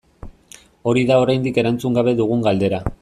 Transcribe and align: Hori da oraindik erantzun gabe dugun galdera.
Hori 0.93 1.03
da 1.11 1.19
oraindik 1.25 1.59
erantzun 1.65 1.99
gabe 2.01 2.15
dugun 2.23 2.43
galdera. 2.49 2.83